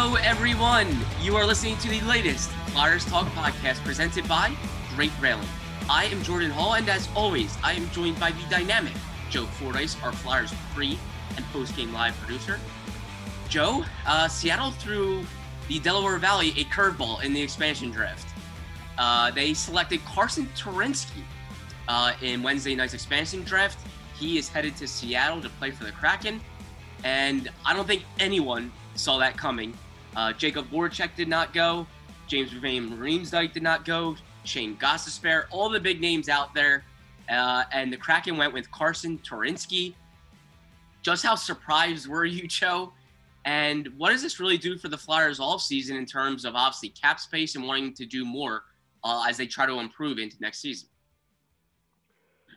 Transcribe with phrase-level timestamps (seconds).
[0.00, 0.86] Hello, everyone.
[1.20, 4.54] You are listening to the latest Flyers Talk podcast presented by
[4.94, 5.48] Great Railing.
[5.90, 8.92] I am Jordan Hall, and as always, I am joined by the dynamic
[9.28, 10.96] Joe Fordyce, our Flyers pre
[11.36, 12.60] and post game live producer.
[13.48, 15.24] Joe, uh, Seattle threw
[15.66, 18.28] the Delaware Valley a curveball in the expansion draft.
[18.98, 21.24] Uh, they selected Carson Twarynski
[21.88, 23.84] uh, in Wednesday night's expansion draft.
[24.16, 26.40] He is headed to Seattle to play for the Kraken,
[27.02, 29.76] and I don't think anyone saw that coming.
[30.18, 31.86] Uh, Jakub Voracek did not go.
[32.26, 34.16] James Van Riemsdyk did not go.
[34.42, 36.82] Shane Gostisbehere, all the big names out there.
[37.30, 39.94] Uh, and the Kraken went with Carson Twarynski.
[41.02, 42.92] Just how surprised were you, Joe?
[43.44, 46.88] And what does this really do for the Flyers all season in terms of obviously
[46.88, 48.64] cap space and wanting to do more
[49.04, 50.88] uh, as they try to improve into next season?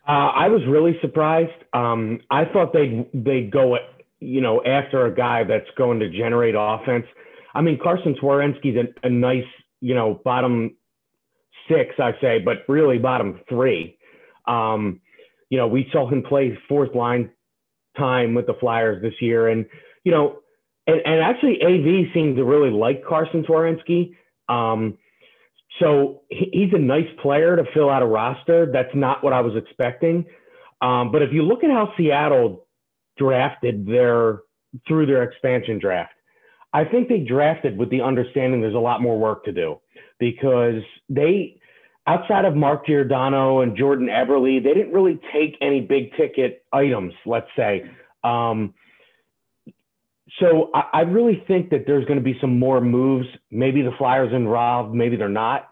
[0.08, 1.52] Uh, I was really surprised.
[1.74, 3.78] Um, I thought they'd they'd go
[4.20, 7.06] you know, after a guy that's going to generate offense.
[7.54, 9.46] I mean, Carson Twarynski's a, a nice,
[9.82, 10.76] you know, bottom
[11.70, 13.98] six, I say, but really bottom three.
[14.48, 15.02] Um,
[15.50, 17.32] you know, we saw him play fourth line
[17.98, 19.66] time with the Flyers this year, and
[20.04, 20.40] you know,
[20.88, 24.16] and, and actually AV seemed to really like Carson Twarynski.
[24.50, 24.98] Um,
[25.80, 28.70] so he, he's a nice player to fill out a roster.
[28.72, 30.26] That's not what I was expecting.
[30.82, 32.66] Um, but if you look at how Seattle
[33.18, 34.40] drafted their
[34.88, 36.14] through their expansion draft.
[36.74, 39.80] I think they drafted with the understanding there's a lot more work to do
[40.20, 41.60] because they,
[42.08, 47.14] outside of Mark Giordano and Jordan Eberle, they didn't really take any big ticket items,
[47.26, 47.84] let's say.
[48.24, 48.74] Um,
[50.40, 53.28] so I, I, really think that there's going to be some more moves.
[53.50, 55.70] Maybe the Flyers involved, maybe they're not.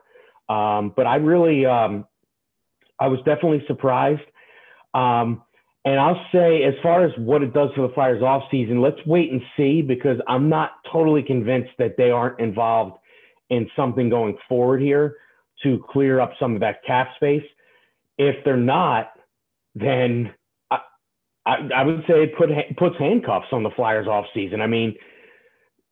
[0.50, 2.06] Um, but I really, um,
[3.00, 4.22] I was definitely surprised.
[4.94, 5.44] Um,
[5.90, 9.04] and I'll say, as far as what it does for the Flyers off season, let's
[9.08, 13.00] wait and see because I'm not totally convinced that they aren't involved
[13.50, 15.16] in something going forward here
[15.64, 17.44] to clear up some of that cap space.
[18.20, 19.14] If they're not,
[19.74, 20.32] then
[20.70, 20.78] I,
[21.48, 24.62] I, I would say it put, puts handcuffs on the Flyers off season.
[24.62, 24.94] I mean,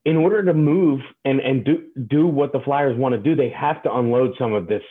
[0.06, 3.50] in order to move and, and do, do what the Flyers want to do, they
[3.50, 4.84] have to unload some of this,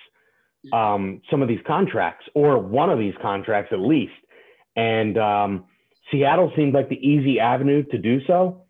[0.73, 4.11] um, some of these contracts or one of these contracts at least
[4.77, 5.65] and um,
[6.11, 8.63] Seattle seemed like the easy avenue to do so.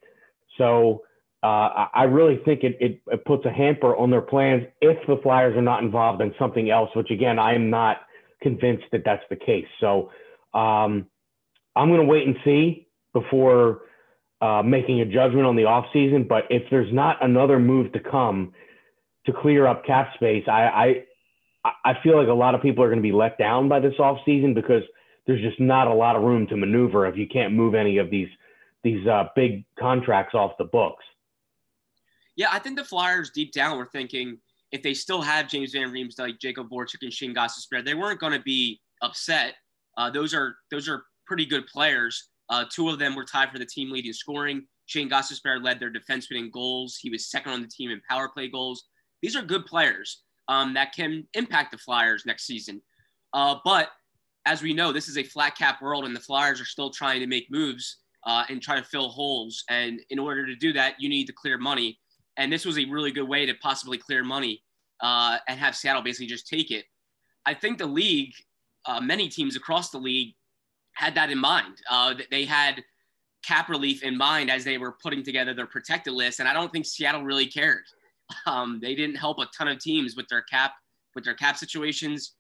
[0.57, 1.03] So
[1.43, 5.19] uh, I really think it, it, it, puts a hamper on their plans if the
[5.23, 7.99] Flyers are not involved in something else, which again, I am not
[8.43, 9.67] convinced that that's the case.
[9.81, 10.11] So
[10.55, 11.07] um,
[11.75, 13.83] I'm going to wait and see before
[14.41, 16.27] uh, making a judgment on the offseason.
[16.27, 18.53] But if there's not another move to come
[19.27, 21.05] to clear up cap space, I,
[21.65, 23.81] I, I feel like a lot of people are going to be let down by
[23.81, 24.83] this offseason because–
[25.27, 28.11] there's just not a lot of room to maneuver if you can't move any of
[28.11, 28.29] these
[28.85, 31.05] these uh, big contracts off the books.
[32.37, 34.39] Yeah, I think the Flyers deep down were thinking
[34.71, 38.33] if they still have James Van Riemsdyk, Jakub Voracek, and Shane Gostisbehere, they weren't going
[38.33, 39.55] to be upset.
[39.97, 42.29] Uh, those are those are pretty good players.
[42.49, 44.67] Uh, two of them were tied for the team lead in scoring.
[44.87, 46.97] Shane Gostisbehere led their defenseman in goals.
[46.97, 48.85] He was second on the team in power play goals.
[49.21, 52.81] These are good players um, that can impact the Flyers next season.
[53.33, 53.91] Uh, but
[54.47, 57.21] as we know, this is a flat cap world, and the Flyers are still trying
[57.21, 59.63] to make moves uh, and try to fill holes.
[59.69, 61.99] And in order to do that, you need to clear money.
[62.37, 64.63] And this was a really good way to possibly clear money
[65.01, 66.85] uh, and have Seattle basically just take it.
[67.45, 68.33] I think the league,
[68.87, 70.35] uh, many teams across the league,
[70.93, 71.83] had that in mind.
[71.91, 72.83] Uh, they had
[73.45, 76.73] cap relief in mind as they were putting together their protected list, and I don't
[76.73, 77.83] think Seattle really cared.
[78.45, 80.73] Um, they didn't help a ton of teams with their cap
[81.15, 82.35] with their cap situations.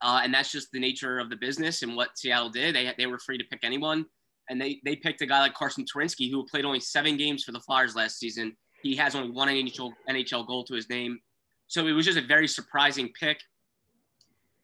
[0.00, 2.74] Uh, and that's just the nature of the business and what Seattle did.
[2.74, 4.06] They, they were free to pick anyone.
[4.50, 7.52] And they, they picked a guy like Carson Twarynski, who played only seven games for
[7.52, 8.56] the Flyers last season.
[8.82, 11.18] He has only one NHL, NHL goal to his name.
[11.66, 13.40] So it was just a very surprising pick.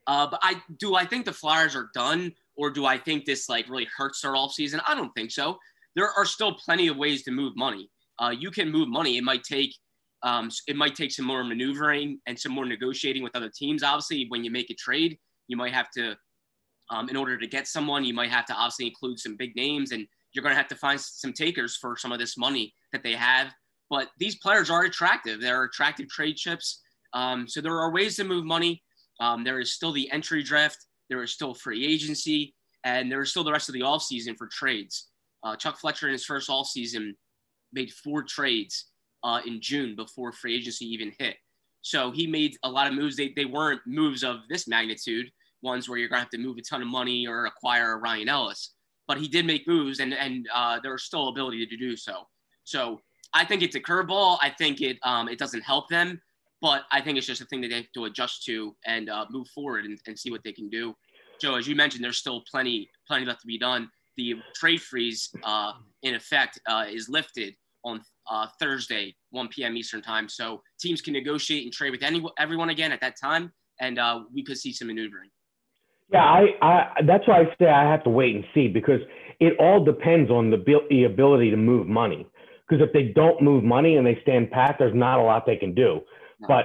[0.07, 3.49] Uh, but I do I think the Flyers are done, or do I think this
[3.49, 4.81] like really hurts their off season?
[4.87, 5.59] I don't think so.
[5.97, 7.91] There are still plenty of ways to move money.
[8.19, 9.17] Uh, you can move money.
[9.17, 9.75] It might take
[10.25, 13.83] um, it might take some more maneuvering and some more negotiating with other teams.
[13.83, 15.19] Obviously, when you make a trade,
[15.49, 16.17] you might have to,
[16.91, 19.93] um, in order to get someone, you might have to obviously include some big names,
[19.93, 23.03] and you're going to have to find some takers for some of this money that
[23.03, 23.53] they have.
[23.91, 25.43] But these players are attractive.
[25.43, 26.81] They're attractive trade chips.
[27.13, 28.83] Um, so there are ways to move money.
[29.21, 30.79] Um, there is still the entry draft.
[31.11, 34.49] There is still free agency, and there is still the rest of the offseason for
[34.51, 35.11] trades.
[35.43, 37.11] Uh, Chuck Fletcher in his first offseason
[37.75, 38.87] made four trades
[39.25, 41.37] uh, in June before free agency even hit.
[41.83, 43.17] So he made a lot of moves.
[43.17, 45.31] They, they weren't moves of this magnitude,
[45.63, 48.29] ones where you're going to have to move a ton of money or acquire Ryan
[48.29, 48.75] Ellis.
[49.07, 52.27] But he did make moves, and, and uh, still ability to do so.
[52.65, 53.01] So
[53.35, 54.39] I think it's a curveball.
[54.41, 56.21] I think it um, it doesn't help them,
[56.63, 59.27] but I think it's just a thing that they have to adjust to and uh,
[59.31, 60.95] move forward and, and see what they can do.
[61.39, 63.91] Joe, as you mentioned, there's still plenty plenty left to be done.
[64.17, 65.73] The trade freeze, uh,
[66.03, 67.55] in effect, uh, is lifted
[67.85, 68.01] on
[68.31, 69.77] uh, Thursday, 1 p.m.
[69.77, 70.29] Eastern time.
[70.29, 74.21] So teams can negotiate and trade with any everyone again at that time, and uh,
[74.33, 75.31] we could see some maneuvering.
[76.13, 79.01] Yeah, I, I that's why I say I have to wait and see because
[79.41, 82.27] it all depends on the, the ability to move money.
[82.69, 85.57] Because if they don't move money and they stand pat, there's not a lot they
[85.57, 86.01] can do.
[86.41, 86.49] No.
[86.49, 86.65] But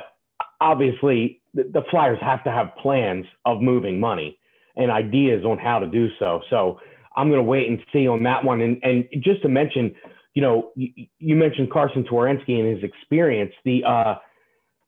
[0.62, 4.38] obviously, the, the Flyers have to have plans of moving money
[4.78, 6.42] and ideas on how to do so.
[6.50, 6.80] So
[7.18, 8.62] I'm going to wait and see on that one.
[8.62, 9.94] And, and just to mention,
[10.34, 13.54] you know, you, you mentioned Carson Twarynski and his experience.
[13.66, 14.16] The uh,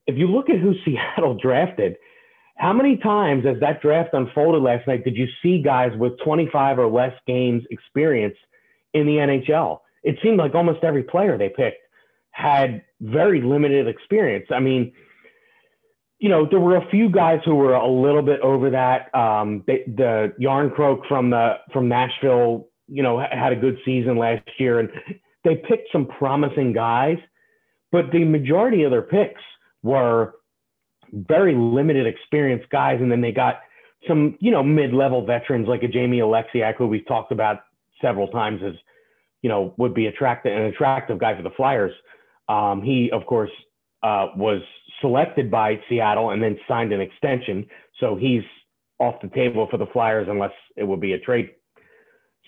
[0.06, 1.96] if you look at who Seattle drafted,
[2.56, 6.78] how many times as that draft unfolded last night did you see guys with 25
[6.78, 8.36] or less games experience
[8.94, 9.80] in the NHL?
[10.02, 11.78] It seemed like almost every player they picked
[12.30, 14.46] had very limited experience.
[14.50, 14.92] I mean,
[16.18, 19.14] you know, there were a few guys who were a little bit over that.
[19.14, 24.78] Um, the Järnkrok from the from Nashville, you know, had a good season last year,
[24.78, 24.88] and
[25.44, 27.18] they picked some promising guys,
[27.90, 29.40] but the majority of their picks
[29.82, 30.34] were
[31.12, 33.60] very limited experience guys, and then they got
[34.08, 37.60] some, you know, mid-level veterans like a Jamie Oleksiak, who we've talked about
[38.00, 38.74] several times as,
[39.42, 41.92] you know, would be attractive an attractive guy for the Flyers.
[42.48, 43.50] Um, he, of course,
[44.02, 44.60] uh, was
[45.00, 47.66] selected by Seattle and then signed an extension,
[48.00, 48.42] so he's
[48.98, 51.50] off the table for the Flyers unless it would be a trade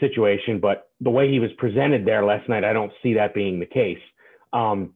[0.00, 0.61] situation.
[0.61, 3.67] But the way he was presented there last night, I don't see that being the
[3.67, 3.99] case.
[4.53, 4.95] Um,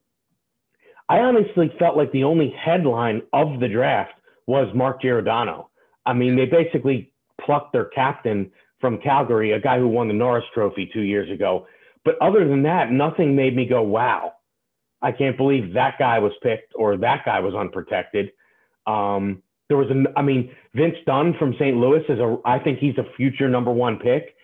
[1.09, 4.13] I honestly felt like the only headline of the draft
[4.47, 5.71] was Mark Giordano.
[6.05, 7.13] I mean, they basically
[7.45, 8.51] plucked their captain
[8.81, 11.67] from Calgary, a guy who won the Norris Trophy two years ago.
[12.05, 14.33] But other than that, nothing made me go, wow,
[15.03, 18.31] I can't believe that guy was picked or that guy was unprotected.
[18.87, 21.77] Um, there was an, I mean, Vince Dunn from St.
[21.77, 24.35] Louis is a, I think he's a future number one pick,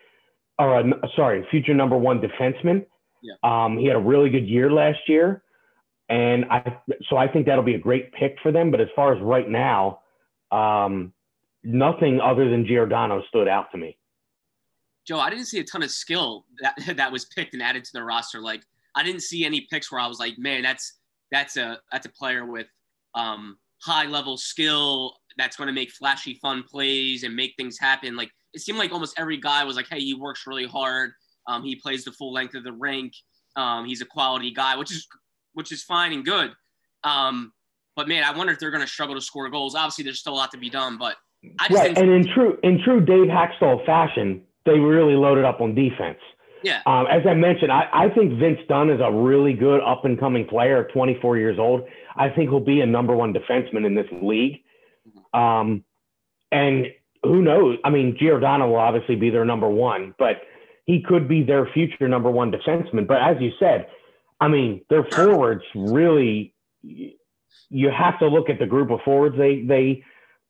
[0.59, 0.85] or a,
[1.17, 2.87] sorry, future number one defenseman.
[3.23, 3.35] Yeah.
[3.43, 5.43] Um, he had a really good year last year.
[6.09, 6.79] And I,
[7.09, 8.71] so I think that'll be a great pick for them.
[8.71, 10.01] But as far as right now,
[10.53, 11.13] um,
[11.63, 13.97] nothing other than Giordano stood out to me.
[15.07, 17.93] Joe, I didn't see a ton of skill that that was picked and added to
[17.93, 18.41] the roster.
[18.41, 18.63] Like
[18.95, 20.99] I didn't see any picks where I was like, man, that's
[21.31, 22.67] that's a that's a player with
[23.15, 28.17] um, high level skill that's going to make flashy, fun plays and make things happen.
[28.17, 31.13] Like it seemed like almost every guy was like, hey, he works really hard.
[31.47, 33.13] Um, he plays the full length of the rink.
[33.57, 35.07] Um, he's a quality guy, which is
[35.53, 36.53] which is fine and good.
[37.05, 37.53] Um,
[37.97, 39.75] but man, I wonder if they're going to struggle to score goals.
[39.75, 41.17] Obviously, there's still a lot to be done, but
[41.61, 41.99] I just right.
[41.99, 46.19] and in true in true Dave Hakstol fashion, they really loaded up on defense.
[46.63, 46.81] Yeah.
[46.87, 50.19] Um, as I mentioned, I, I think Vince Dunn is a really good up and
[50.19, 51.83] coming player, 24 years old.
[52.17, 54.63] I think he'll be a number one defenseman in this league.
[55.07, 55.39] Mm-hmm.
[55.39, 55.85] Um,
[56.51, 56.87] and
[57.25, 57.79] who knows?
[57.85, 60.43] I mean, Giordano will obviously be their number one, but
[60.85, 63.07] he could be their future number one defenseman.
[63.07, 63.87] But as you said,
[64.41, 69.63] I mean, their forwards really, you have to look at the group of forwards they,
[69.63, 70.03] they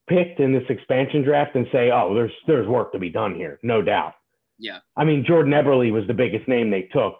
[0.08, 3.58] picked in this expansion draft and say, oh, there's, there's work to be done here,
[3.62, 4.14] no doubt.
[4.58, 4.78] Yeah.
[4.96, 7.14] I mean, Jordan Eberle was the biggest name they took.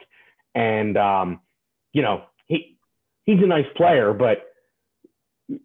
[0.54, 1.40] And, um,
[1.92, 2.78] you know, he,
[3.24, 4.44] he's a nice player, but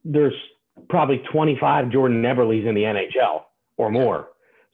[0.04, 0.34] there's
[0.90, 3.44] probably 25 Jordan Eberles in the NHL
[3.80, 4.28] or more.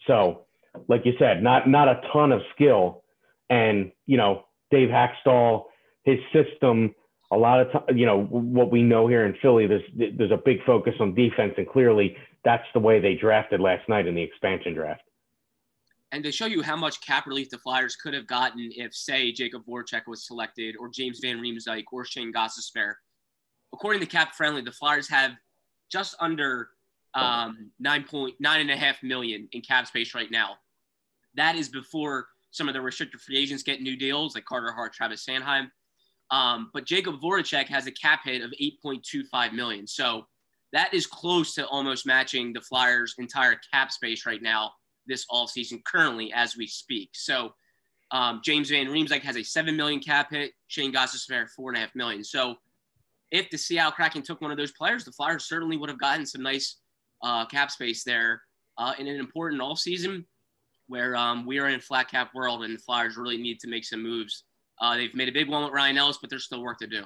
[0.07, 0.45] So,
[0.89, 3.03] like you said, not, not a ton of skill.
[3.49, 5.65] And, you know, Dave Hakstol,
[6.03, 6.93] his system,
[7.31, 10.41] a lot of time, you know, what we know here in Philly, there's there's a
[10.43, 14.21] big focus on defense, and clearly that's the way they drafted last night in the
[14.21, 15.01] expansion draft.
[16.11, 19.33] And to show you how much cap relief the Flyers could have gotten if, say,
[19.33, 22.93] Jakub Voracek was selected, or James Van Riemsdyk, or Shane Gostisbehere,
[23.73, 25.31] according to Cap Friendly, the Flyers have
[25.91, 26.69] just under
[27.15, 30.55] um, nine point nine and a half million in cap space right now.
[31.35, 34.93] That is before some of the restricted free agents get new deals like Carter Hart,
[34.93, 35.69] Travis Sanheim.
[36.31, 39.85] Um, but Jakub Voracek has a cap hit of 8.25 million.
[39.85, 40.25] So
[40.73, 44.71] that is close to almost matching the Flyers' entire cap space right now
[45.07, 47.09] this offseason currently as we speak.
[47.13, 47.53] So
[48.11, 50.51] um, James Van Riemsdyk has a seven million cap hit.
[50.67, 52.23] Shane Gostisbehere four and a half million.
[52.23, 52.55] So
[53.31, 56.25] if the Seattle Kraken took one of those players, the Flyers certainly would have gotten
[56.25, 56.77] some nice
[57.25, 58.41] uh, cap space there
[58.77, 60.23] uh, in an important offseason
[60.87, 63.83] where um, we are in flat cap world and the Flyers really need to make
[63.83, 64.45] some moves
[64.79, 67.03] uh, they've made a big one with Ryan Ellis, but there's still work to do.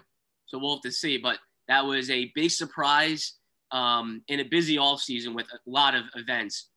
[0.47, 1.17] So we'll have to see.
[1.17, 3.35] But that was a big surprise
[3.71, 6.69] um, in a busy off season with a lot of events.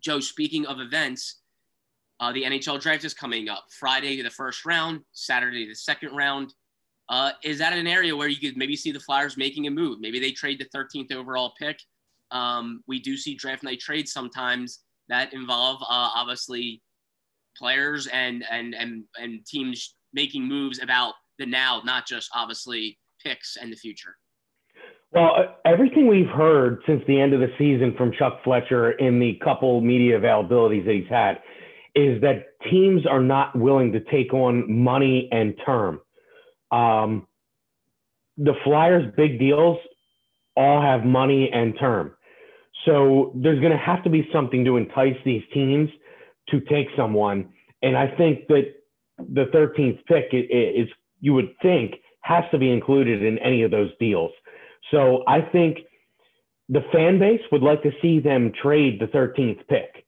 [0.00, 1.40] Joe, speaking of events,
[2.20, 3.64] uh, the NHL draft is coming up.
[3.70, 6.54] Friday, the first round, Saturday, the second round.
[7.10, 10.00] Uh, is that an area where you could maybe see the Flyers making a move?
[10.00, 11.78] Maybe they trade the 13th overall pick.
[12.34, 16.82] Um, we do see draft night trades sometimes that involve uh, obviously
[17.56, 23.56] players and and and and teams making moves about the now, not just obviously picks
[23.56, 24.16] and the future.
[25.12, 29.38] Well, everything we've heard since the end of the season from Chuck Fletcher in the
[29.44, 31.38] couple media availabilities that he's had
[31.94, 36.00] is that teams are not willing to take on money and term.
[36.72, 37.28] Um,
[38.36, 39.78] the Flyers' big deals
[40.56, 42.16] all have money and term.
[42.84, 45.88] So there's going to have to be something to entice these teams
[46.50, 47.48] to take someone.
[47.82, 48.74] And I think that
[49.18, 50.88] the 13th pick is,
[51.20, 54.32] you would think, has to be included in any of those deals.
[54.90, 55.78] So I think
[56.68, 60.04] the fan base would like to see them trade the 13th pick.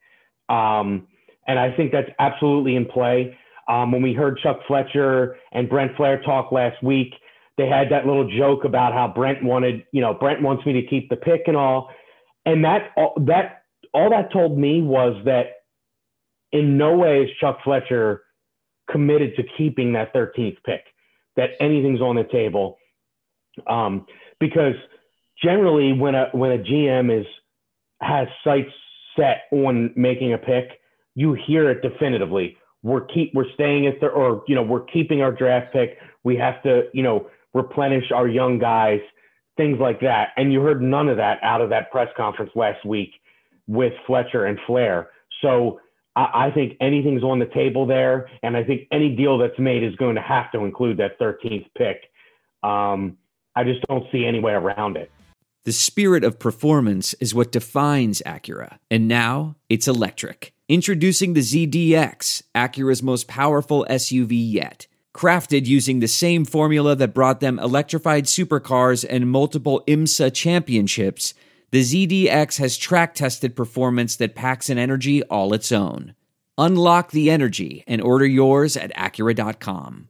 [0.49, 1.07] Um,
[1.47, 3.37] and I think that's absolutely in play.
[3.69, 7.13] Um, when we heard Chuck Fletcher and Brent Flahr talk last week,
[7.59, 10.87] they had that little joke about how Brent wanted, you know, Brent wants me to
[10.87, 11.91] keep the pick and all.
[12.47, 12.93] And that,
[13.27, 13.63] that,
[13.93, 15.47] all that told me was that
[16.53, 18.23] in no way is Chuck Fletcher
[18.91, 20.85] committed to keeping that 13th pick,
[21.37, 22.79] that anything's on the table.
[23.67, 24.07] Um,
[24.41, 24.75] because
[25.43, 27.27] generally when a, when a GM is,
[28.01, 28.71] has sights
[29.17, 30.81] set on making a pick,
[31.15, 35.21] you hear it definitively we're keep we're staying at the or you know we're keeping
[35.21, 35.99] our draft pick.
[36.23, 39.01] We have to you know replenish our young guys,
[39.57, 40.29] things like that.
[40.37, 43.13] And you heard none of that out of that press conference last week
[43.67, 45.07] with Fletcher and Flahr.
[45.43, 45.81] So
[46.15, 49.83] I, I think anything's on the table there, and I think any deal that's made
[49.83, 52.11] is going to have to include that 13th pick.
[52.63, 53.17] Um,
[53.55, 55.11] I just don't see any way around it.
[55.65, 60.53] The spirit of performance is what defines Acura, and now it's electric.
[60.69, 64.87] Introducing the ZDX, Acura's most powerful SUV yet.
[65.17, 71.33] Crafted using the same formula that brought them electrified supercars and multiple IMSA championships,
[71.71, 76.15] the ZDX has track tested performance that packs an energy all its own.
[76.59, 80.09] Unlock the energy and order yours at Acura.com.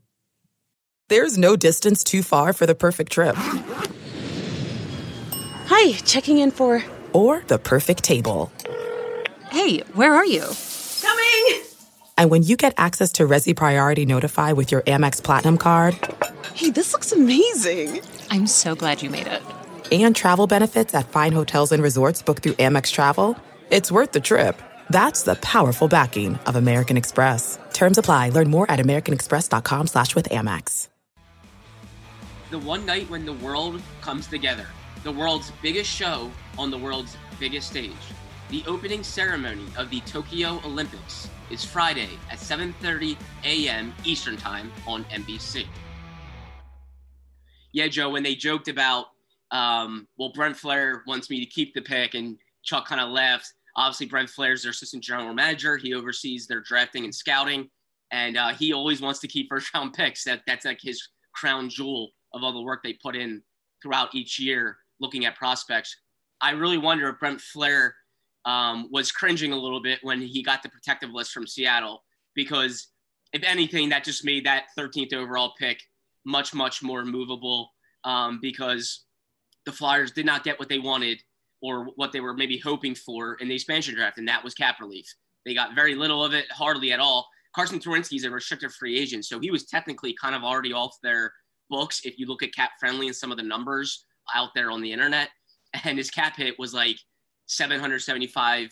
[1.09, 3.37] There's no distance too far for the perfect trip.
[5.69, 6.83] Hi, checking in for.
[7.13, 8.51] Or the perfect table.
[9.51, 10.47] Hey, where are you?
[12.17, 12.25] Coming!
[12.25, 15.97] And when you get access to Resy Priority Notify with your Amex Platinum card.
[16.55, 18.01] Hey, this looks amazing!
[18.31, 19.43] I'm so glad you made it.
[19.93, 23.37] And travel benefits at fine hotels and resorts booked through Amex Travel.
[23.71, 24.61] It's worth the trip.
[24.91, 27.59] That's the powerful backing of American Express.
[27.73, 28.31] Terms apply.
[28.31, 30.89] Learn more at americanexpress.com slash with Amex.
[32.51, 34.67] The one night when the world comes together.
[35.03, 37.93] The world's biggest show on the world's biggest stage
[38.49, 43.95] the opening ceremony of the Tokyo Olympics is Friday at 7:30 a.m.
[44.05, 45.67] Eastern Time on NBC.
[47.73, 49.07] Yeah, Joe, when they joked about,
[49.51, 53.53] um, well, Brent Flahr wants me to keep the pick, and Chuck kind of laughed.
[53.77, 55.77] Obviously, Brent Flahr is their assistant general manager.
[55.77, 57.69] He oversees their drafting and scouting,
[58.11, 60.25] and uh, he always wants to keep first round picks.
[60.25, 63.43] That that's like his crown jewel of all the work they put in
[63.83, 65.95] throughout each year looking at prospects.
[66.41, 67.93] I really wonder if Brent Flahr
[68.47, 72.03] um, was cringing a little bit when he got the protective list from Seattle
[72.35, 72.89] because,
[73.33, 75.83] if anything, that just made that 13th overall pick
[76.25, 77.71] much, much more movable
[78.05, 79.05] um, because
[79.67, 81.21] the Flyers did not get what they wanted
[81.61, 84.81] or what they were maybe hoping for in the expansion draft, and that was cap
[84.81, 85.07] relief.
[85.45, 87.27] They got very little of it, hardly at all.
[87.55, 90.97] Carson Twarynski is a restricted free agent, so he was technically kind of already off
[91.03, 91.33] their
[91.71, 94.81] books if you look at cap friendly and some of the numbers out there on
[94.81, 95.31] the internet.
[95.85, 96.97] And his cap hit was like
[97.47, 98.71] 775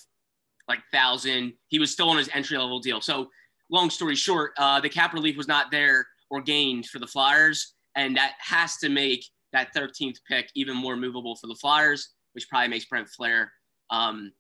[0.68, 1.54] like thousand.
[1.68, 3.00] He was still on his entry level deal.
[3.00, 3.28] So
[3.70, 7.74] long story short, uh, the cap relief was not there or gained for the Flyers,
[7.96, 12.48] and that has to make that 13th pick even more movable for the Flyers, which
[12.48, 13.48] probably makes Brent Flahr
[13.90, 14.32] um,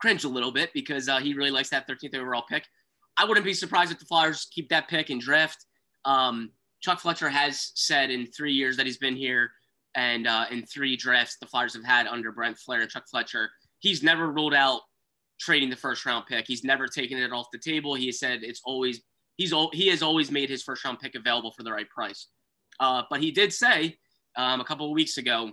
[0.00, 2.66] cringe a little bit because uh, he really likes that 13th overall pick.
[3.16, 5.64] I wouldn't be surprised if the Flyers keep that pick and draft.
[6.04, 6.50] Um,
[6.80, 9.50] Chuck Fletcher has said in three years that he's been here
[9.94, 13.50] and uh, in three drafts the Flyers have had under Brent Flahr and Chuck Fletcher
[13.80, 14.80] he's never ruled out
[15.40, 16.46] trading the first round pick.
[16.46, 17.94] He's never taken it off the table.
[17.94, 19.02] He said it's always
[19.36, 22.28] he's he has always made his first round pick available for the right price.
[22.80, 23.96] Uh, but he did say
[24.36, 25.50] um, a couple of weeks ago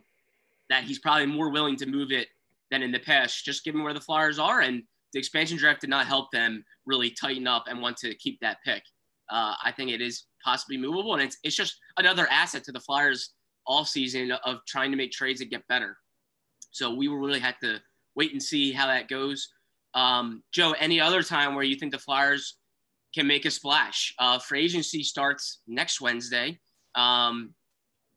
[0.70, 2.28] that he's probably more willing to move it
[2.72, 4.62] than in the past, just given where the Flyers are.
[4.62, 8.40] And the expansion draft did not help them really tighten up and want to keep
[8.40, 8.84] that pick.
[9.30, 12.80] Uh, I think it is possibly movable, and it's it's just another asset to the
[12.80, 13.34] Flyers
[13.66, 15.98] all season of trying to make trades that get better.
[16.72, 17.80] So we will really have to
[18.16, 19.50] wait and see how that goes.
[19.94, 22.58] Um, Joe, any other time where you think the Flyers
[23.14, 24.14] can make a splash?
[24.20, 26.60] Uh, free agency starts next Wednesday.
[26.96, 27.54] Um,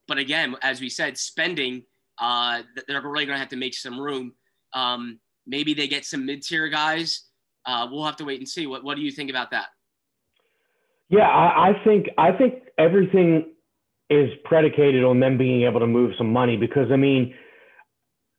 [0.08, 1.82] but again, as we said, spending,
[2.18, 4.32] uh, they're really going to have to make some room.
[4.72, 7.24] Um, maybe they get some mid-tier guys.
[7.66, 8.66] Uh, we'll have to wait and see.
[8.66, 9.66] What What do you think about that?
[11.08, 13.54] Yeah, I, I think I think everything
[14.08, 17.34] is predicated on them being able to move some money because I mean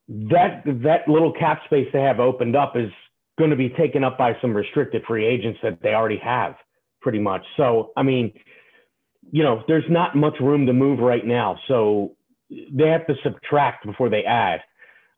[0.07, 2.89] that that little cap space they have opened up is
[3.37, 6.55] going to be taken up by some restricted free agents that they already have
[7.01, 7.45] pretty much.
[7.55, 8.33] So I mean,
[9.31, 11.59] you know, there's not much room to move right now.
[11.67, 12.15] So
[12.49, 14.61] they have to subtract before they add.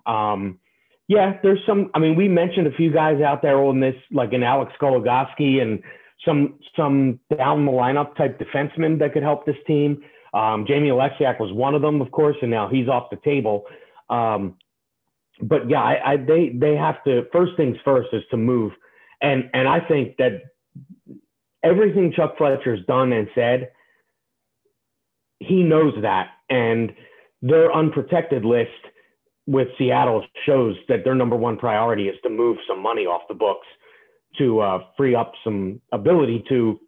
[0.06, 0.60] Um,
[1.08, 1.90] yeah, there's some.
[1.94, 5.62] I mean, we mentioned a few guys out there on this, like an Alex Goligoski
[5.62, 5.82] and
[6.26, 10.04] some some down the lineup type defensemen that could help this team.
[10.34, 13.66] Um, Jamie Oleksiak was one of them, of course, and now he's off the table.
[14.10, 14.56] Um,
[15.42, 18.72] but yeah, I, I, they they have to first things first is to move,
[19.22, 20.42] and and I think that
[21.64, 23.72] everything Chuck Fletcher's done and said,
[25.40, 26.92] he knows that, and
[27.42, 28.70] their unprotected list
[29.48, 33.34] with Seattle shows that their number one priority is to move some money off the
[33.34, 33.66] books
[34.38, 36.80] to uh, free up some ability to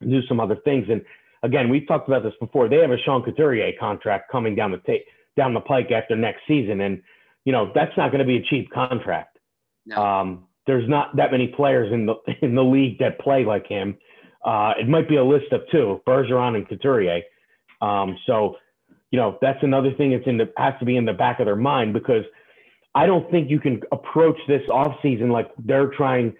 [0.00, 0.86] do some other things.
[0.90, 1.02] And
[1.42, 2.68] again, we've talked about this before.
[2.68, 5.04] They have a Sean Couturier contract coming down the ta-
[5.36, 7.02] down the pike after next season, and
[7.44, 9.38] you know that's not going to be a cheap contract.
[9.86, 9.96] No.
[9.96, 13.96] Um, there's not that many players in the in the league that play like him.
[14.44, 17.22] Uh, it might be a list of two, Bergeron and Couturier.
[17.80, 18.56] Um, so,
[19.10, 21.46] you know, that's another thing that's in the has to be in the back of
[21.46, 22.24] their mind because
[22.94, 26.34] I don't think you can approach this offseason like they're trying.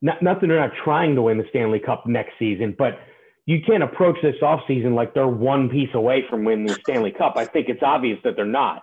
[0.00, 3.00] Not, not that they're not trying to win the Stanley Cup next season, but
[3.46, 7.34] you can't approach this offseason like they're one piece away from winning the Stanley Cup.
[7.36, 8.82] I think it's obvious that they're not.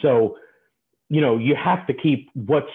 [0.00, 0.38] So,
[1.08, 2.66] you know, you have to keep what's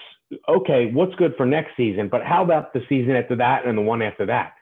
[0.48, 3.82] okay, what's good for next season, but how about the season after that and the
[3.82, 4.54] one after that?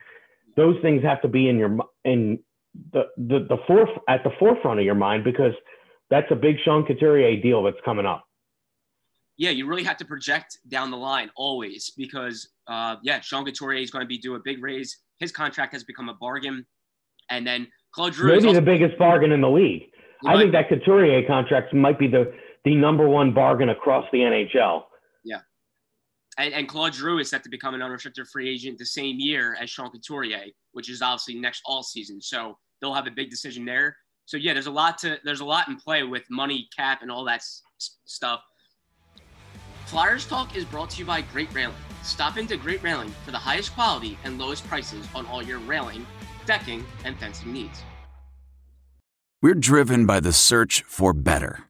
[0.56, 2.40] Those things have to be in your in
[2.92, 5.52] the the the foref at the forefront of your mind because
[6.10, 8.24] that's a big Sean Couturier deal that's coming up.
[9.36, 13.80] Yeah, you really have to project down the line always because uh, yeah, Sean Couturier
[13.80, 14.98] is going to be due a big raise.
[15.18, 16.66] His contract has become a bargain,
[17.30, 19.84] and then Claude Giroux maybe also- the biggest bargain in the league.
[20.26, 22.30] I think that Couturier contract might be the
[22.64, 24.82] the number one bargain across the NHL.
[25.24, 25.38] Yeah.
[26.38, 29.56] And, and Claude Giroux is set to become an unrestricted free agent the same year
[29.60, 32.20] as Sean Couturier, which is obviously next all season.
[32.20, 33.96] So they'll have a big decision there.
[34.26, 37.10] So yeah, there's a lot to there's a lot in play with money cap and
[37.10, 37.62] all that s-
[38.04, 38.40] stuff.
[39.86, 41.74] Flyers Talk is brought to you by Great Railing.
[42.04, 46.06] Stop into Great Railing for the highest quality and lowest prices on all your railing,
[46.46, 47.82] decking, and fencing needs.
[49.42, 51.69] We're driven by the search for better.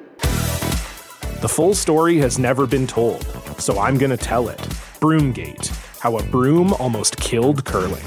[1.41, 3.25] The full story has never been told,
[3.57, 4.59] so I'm going to tell it.
[4.99, 8.05] Broomgate How a Broom Almost Killed Curling.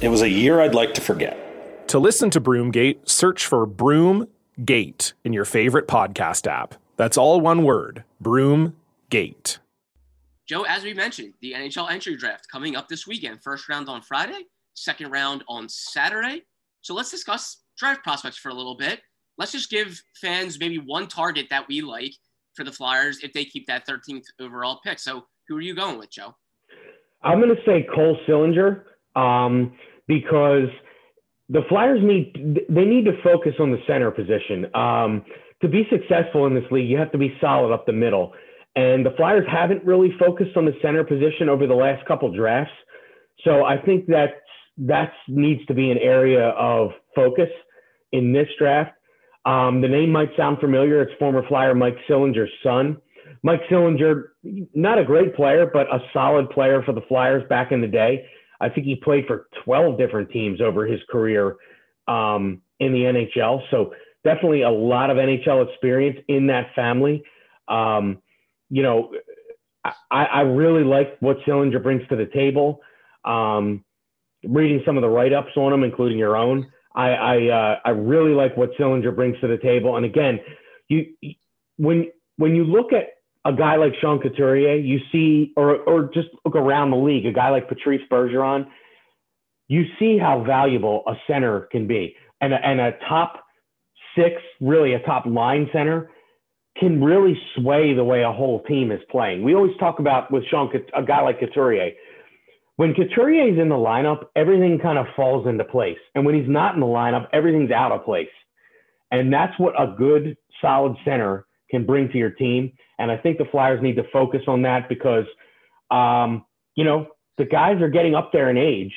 [0.00, 1.86] It was a year I'd like to forget.
[1.90, 6.74] To listen to Broomgate, search for Broomgate in your favorite podcast app.
[6.96, 9.58] That's all one word Broomgate.
[10.44, 13.40] Joe, as we mentioned, the NHL entry draft coming up this weekend.
[13.40, 16.42] First round on Friday, second round on Saturday.
[16.80, 19.00] So let's discuss draft prospects for a little bit.
[19.38, 22.14] Let's just give fans maybe one target that we like
[22.54, 24.98] for the Flyers if they keep that 13th overall pick.
[24.98, 26.34] So who are you going with, Joe?
[27.22, 28.82] I'm going to say Cole Sillinger
[29.16, 29.72] um,
[30.06, 30.68] because
[31.48, 34.66] the Flyers need they need to focus on the center position.
[34.74, 35.24] Um,
[35.62, 38.32] to be successful in this league, you have to be solid up the middle.
[38.76, 42.72] And the Flyers haven't really focused on the center position over the last couple drafts.
[43.44, 44.42] So I think that
[44.78, 47.48] that needs to be an area of focus
[48.12, 48.92] in this draft.
[49.46, 51.02] Um, the name might sound familiar.
[51.02, 52.96] It's former Flyer Mike Sillinger's son.
[53.42, 54.28] Mike Sillinger,
[54.74, 58.26] not a great player, but a solid player for the Flyers back in the day.
[58.60, 61.56] I think he played for 12 different teams over his career
[62.08, 63.60] um, in the NHL.
[63.70, 63.92] So
[64.24, 67.22] definitely a lot of NHL experience in that family.
[67.68, 68.22] Um,
[68.70, 69.12] you know,
[70.10, 72.80] I, I, really like what Sillinger brings to the table.
[73.24, 73.84] Um,
[74.42, 78.32] reading some of the write-ups on him, including your own, I I, uh, I really
[78.32, 79.96] like what Sillinger brings to the table.
[79.96, 80.40] And again,
[80.88, 81.06] you
[81.76, 83.08] when when you look at
[83.44, 87.32] a guy like Sean Couturier, you see, or or just look around the league, a
[87.32, 88.66] guy like Patrice Bergeron,
[89.68, 93.44] you see how valuable a center can be, and a, and a top
[94.16, 96.10] six, really a top line center,
[96.78, 99.42] can really sway the way a whole team is playing.
[99.42, 101.92] We always talk about with Sean, a guy like Couturier.
[102.76, 106.48] When Couturier is in the lineup, everything kind of falls into place, and when he's
[106.48, 108.28] not in the lineup, everything's out of place,
[109.10, 112.72] and that's what a good, solid center can bring to your team.
[112.98, 115.24] And I think the Flyers need to focus on that because,
[115.90, 117.08] um, you know,
[117.38, 118.92] the guys are getting up there in age.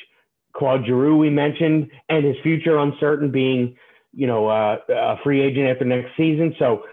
[0.54, 3.76] Claude Giroux, we mentioned, and his future uncertain being,
[4.12, 6.54] you know, uh, a free agent after next season.
[6.58, 6.84] So,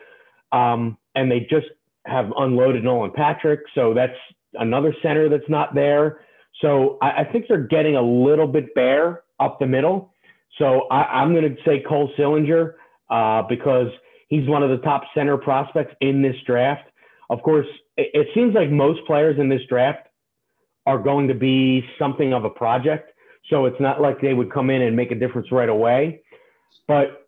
[0.52, 1.67] um, and they just
[2.06, 3.62] have unloaded Nolan Patrick.
[3.74, 4.17] So that's
[4.54, 6.19] another center that's not there.
[6.62, 10.13] So I, I think they're getting a little bit bare up the middle.
[10.58, 12.74] So I, am going to say Cole Sillinger
[13.10, 13.88] uh, because
[14.30, 16.89] he's one of the top center prospects in this draft.
[17.30, 20.08] Of course, it, it seems like most players in this draft
[20.86, 23.12] are going to be something of a project.
[23.50, 26.22] So it's not like they would come in and make a difference right away.
[26.88, 27.28] But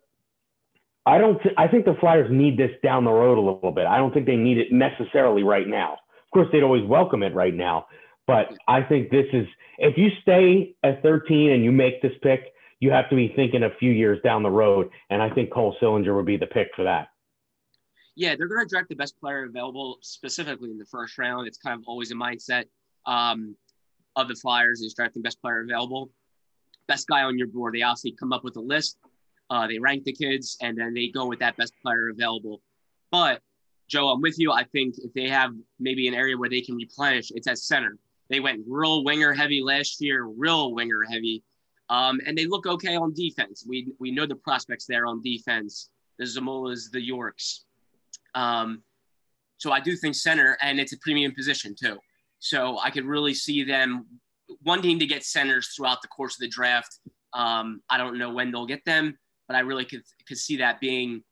[1.06, 1.40] I don't.
[1.42, 3.86] Th- I think the Flyers need this down the road a little bit.
[3.86, 5.94] I don't think they need it necessarily right now.
[5.94, 7.86] Of course, they'd always welcome it right now.
[8.28, 9.46] But I think this is
[9.78, 13.64] if you stay at 13 and you make this pick, you have to be thinking
[13.64, 14.90] a few years down the road.
[15.10, 17.08] And I think Cole Sillinger would be the pick for that
[18.18, 21.46] yeah, they're going to draft the best player available, specifically in the first round.
[21.46, 22.64] It's kind of always a mindset
[23.06, 23.54] um,
[24.16, 26.10] of the Flyers is drafting best player available,
[26.88, 27.76] best guy on your board.
[27.76, 28.98] They obviously come up with a list.
[29.50, 32.60] Uh, they rank the kids, and then they go with that best player available.
[33.12, 33.40] But
[33.86, 34.50] Joe, I'm with you.
[34.50, 37.98] I think if they have maybe an area where they can replenish, it's at center.
[38.30, 41.42] They went real winger heavy last year, real winger heavy,
[41.88, 43.64] um, and they look okay on defense.
[43.66, 45.90] We we know the prospects there on defense.
[46.18, 47.64] The Zamulas, the Yorks,
[48.34, 48.82] um,
[49.58, 51.98] so I do think center, and it's a premium position too.
[52.38, 54.06] So I could really see them
[54.64, 57.00] wanting to get centers throughout the course of the draft.
[57.34, 60.80] Um, I don't know when they'll get them, but I really could could see that
[60.80, 61.22] being,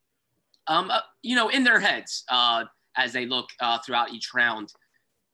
[0.67, 2.65] um, uh, you know, in their heads uh,
[2.97, 4.73] as they look uh, throughout each round.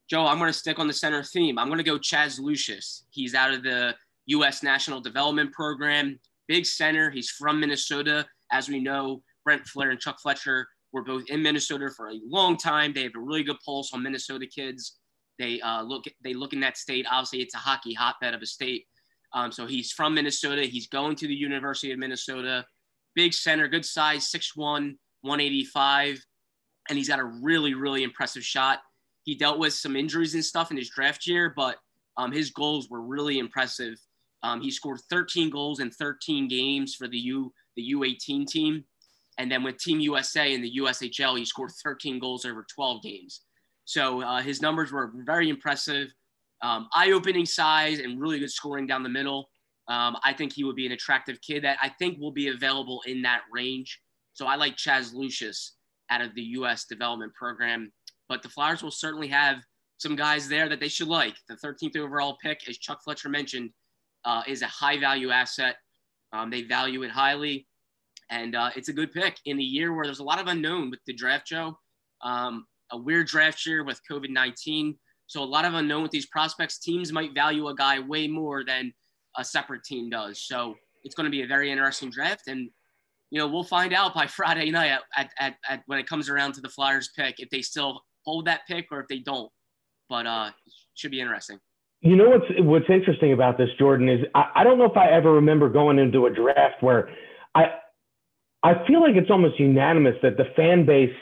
[0.09, 1.57] Joe, I'm going to stick on the center theme.
[1.57, 3.05] I'm going to go Chaz Lucius.
[3.09, 3.95] He's out of the
[4.27, 4.63] U.S.
[4.63, 7.09] National Development Program, big center.
[7.09, 9.21] He's from Minnesota, as we know.
[9.43, 12.93] Brent Flahr and Chuck Fletcher were both in Minnesota for a long time.
[12.93, 14.99] They have a really good pulse on Minnesota kids.
[15.39, 17.05] They uh, look they look in that state.
[17.09, 18.85] Obviously, it's a hockey hotbed of a state.
[19.33, 20.61] Um, so he's from Minnesota.
[20.61, 22.65] He's going to the University of Minnesota.
[23.15, 26.23] Big center, good size, 6'1", 185.
[26.89, 28.79] And he's got a really, really impressive shot.
[29.23, 31.77] He dealt with some injuries and stuff in his draft year, but
[32.17, 33.95] um, his goals were really impressive.
[34.43, 38.83] Um, he scored 13 goals in 13 games for the U the U18 team.
[39.39, 43.41] And then with Team USA in the USHL, he scored 13 goals over 12 games.
[43.85, 46.13] So uh, his numbers were very impressive,
[46.61, 49.49] um, eye-opening size, and really good scoring down the middle.
[49.87, 53.01] Um, I think he would be an attractive kid that I think will be available
[53.05, 53.99] in that range.
[54.33, 55.73] So I like Chaz Lucius
[56.09, 56.85] out of the U.S.
[56.85, 57.91] development program.
[58.29, 59.57] But the Flyers will certainly have
[59.97, 61.35] some guys there that they should like.
[61.47, 63.71] The 13th overall pick, as Chuck Fletcher mentioned,
[64.25, 65.77] uh, is a high value asset.
[66.31, 67.67] Um, they value it highly.
[68.29, 70.89] And uh, it's a good pick in a year where there's a lot of unknown
[70.89, 71.77] with the draft, Joe.
[72.21, 74.97] Um, a weird draft year with COVID 19.
[75.27, 76.79] So a lot of unknown with these prospects.
[76.79, 78.93] Teams might value a guy way more than
[79.37, 80.41] a separate team does.
[80.41, 82.47] So it's going to be a very interesting draft.
[82.47, 82.69] And,
[83.29, 86.29] you know, we'll find out by Friday night at, at, at, at when it comes
[86.29, 89.51] around to the Flyers pick if they still hold that pick or if they don't.
[90.09, 90.51] But uh,
[90.95, 91.59] should be interesting.
[92.01, 95.09] You know what's what's interesting about this, Jordan, is I, I don't know if I
[95.09, 97.09] ever remember going into a draft where
[97.55, 97.65] I
[98.61, 101.15] I feel like it's almost unanimous that the fan base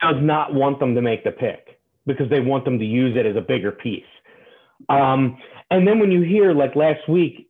[0.00, 3.26] does not want them to make the pick because they want them to use it
[3.26, 4.04] as a bigger piece.
[4.88, 5.36] Um,
[5.70, 7.48] and then when you hear, like last week,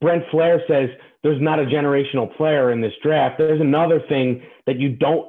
[0.00, 0.90] Brent Flahr says
[1.22, 5.28] there's not a generational player in this draft, there's another thing that you don't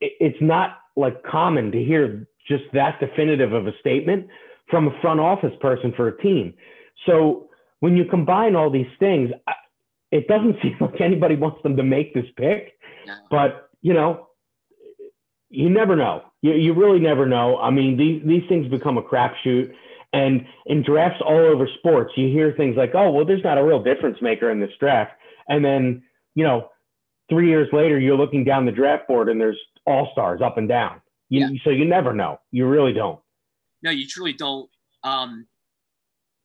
[0.00, 4.26] it's not like common to hear just that definitive of a statement
[4.70, 6.54] from a front office person for a team.
[7.06, 7.48] So
[7.80, 9.30] when you combine all these things,
[10.10, 12.74] it doesn't seem like anybody wants them to make this pick.
[13.30, 14.28] But you know,
[15.50, 16.24] you never know.
[16.42, 17.58] You, you really never know.
[17.58, 19.72] I mean, these these things become a crapshoot.
[20.14, 23.64] And in drafts all over sports, you hear things like, "Oh, well, there's not a
[23.64, 25.12] real difference maker in this draft,"
[25.48, 26.02] and then
[26.34, 26.68] you know,
[27.28, 29.58] three years later, you're looking down the draft board and there's
[29.88, 31.00] all stars up and down.
[31.28, 31.58] You, yeah.
[31.64, 32.38] So you never know.
[32.50, 33.20] You really don't.
[33.82, 34.68] No, you truly don't.
[35.04, 35.46] Um,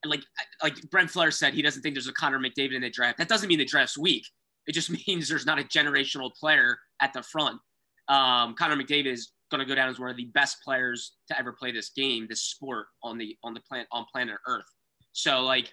[0.06, 0.21] like
[0.62, 3.17] like Brent Flahr said, he doesn't think there's a Connor McDavid in the draft.
[3.17, 4.25] That doesn't mean the draft's weak.
[4.67, 7.60] It just means there's not a generational player at the front.
[8.10, 11.38] Um, Connor McDavid is going to go down as one of the best players to
[11.38, 14.65] ever play this game, this sport on the on the planet on planet Earth.
[15.13, 15.71] So like,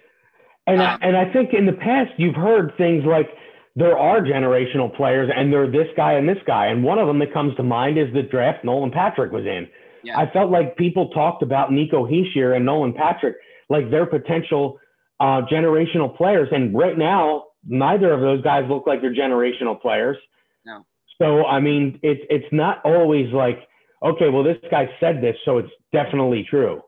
[0.66, 3.28] and um, I, and I think in the past you've heard things like
[3.76, 7.18] there are generational players and they're this guy and this guy, and one of them
[7.20, 9.68] that comes to mind is the draft Nolan Patrick was in.
[10.02, 10.18] Yeah.
[10.18, 13.37] I felt like people talked about Nico Hischier and Nolan Patrick
[13.68, 14.78] like they're potential
[15.20, 20.16] uh, generational players, and right now neither of those guys look like they're generational players.
[20.64, 20.85] No.
[21.20, 23.61] So I mean, it's it's not always like
[24.02, 26.83] okay, well, this guy said this, so it's definitely true.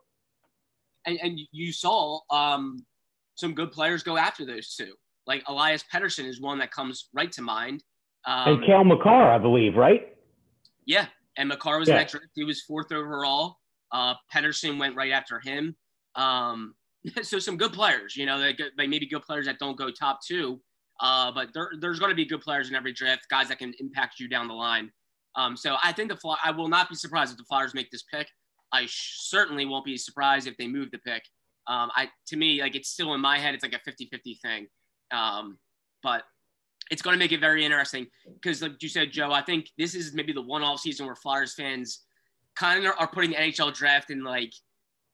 [1.04, 2.84] And, and you saw um,
[3.34, 4.94] some good players go after those two.
[5.32, 7.82] Like Elias Pettersson is one that comes right to mind.
[8.26, 10.14] Um, and Cale Makar, I believe, right?
[10.84, 11.06] Yeah,
[11.38, 11.96] and Makar was yeah.
[11.96, 12.14] next.
[12.34, 13.56] He was fourth overall.
[13.90, 15.74] Uh, Pettersson went right after him.
[16.16, 16.74] Um,
[17.22, 20.20] so some good players, you know, they, they maybe good players that don't go top
[20.22, 20.60] two,
[21.00, 23.72] uh, but there, there's going to be good players in every draft, guys that can
[23.80, 24.92] impact you down the line.
[25.34, 27.90] Um, so I think the Fly, I will not be surprised if the Flyers make
[27.90, 28.28] this pick.
[28.70, 31.22] I sh- certainly won't be surprised if they move the pick.
[31.68, 33.54] Um, I to me like it's still in my head.
[33.54, 34.66] It's like a 50-50 thing,
[35.12, 35.58] um,
[36.02, 36.24] but
[36.90, 39.94] it's going to make it very interesting because, like you said, Joe, I think this
[39.94, 42.00] is maybe the one off season where Flyers fans
[42.56, 44.52] kind of are putting the NHL draft in like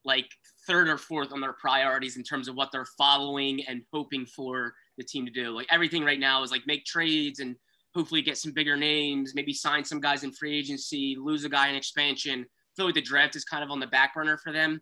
[0.05, 0.29] like
[0.67, 4.73] third or fourth on their priorities in terms of what they're following and hoping for
[4.97, 5.51] the team to do.
[5.51, 7.57] Like everything right now is like make trades and
[7.95, 11.69] hopefully get some bigger names, maybe sign some guys in free agency, lose a guy
[11.69, 12.41] in expansion.
[12.41, 14.81] I feel like the draft is kind of on the back burner for them.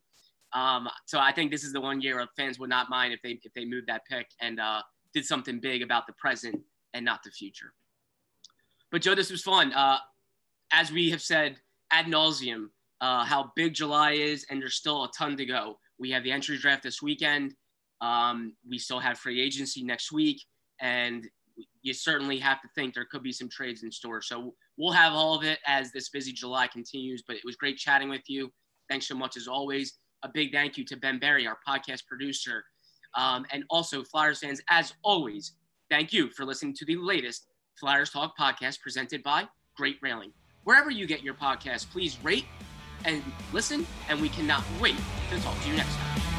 [0.52, 3.20] Um, so I think this is the one year where fans would not mind if
[3.22, 4.83] they if they move that pick and uh,
[5.16, 6.61] did something big about the present
[6.92, 7.72] and not the future.
[8.92, 9.72] But Joe, this was fun.
[9.72, 9.96] Uh,
[10.72, 11.57] as we have said
[11.90, 12.66] ad nauseum,
[13.00, 15.79] uh, how big July is, and there's still a ton to go.
[15.98, 17.55] We have the entry draft this weekend.
[18.02, 20.42] Um, we still have free agency next week,
[20.83, 21.26] and
[21.81, 24.20] you certainly have to think there could be some trades in store.
[24.20, 27.22] So we'll have all of it as this busy July continues.
[27.26, 28.52] But it was great chatting with you.
[28.90, 29.94] Thanks so much as always.
[30.22, 32.64] A big thank you to Ben Berry, our podcast producer,
[33.16, 34.61] um, and also Flyers fans.
[34.68, 35.52] As always,
[35.90, 37.46] thank you for listening to the latest
[37.79, 40.33] Flyers Talk podcast presented by Great Railing.
[40.64, 42.46] Wherever you get your podcast, please rate
[43.05, 44.96] and listen, and we cannot wait
[45.31, 46.36] to talk to you next time.